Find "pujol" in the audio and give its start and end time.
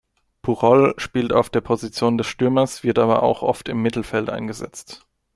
0.41-0.95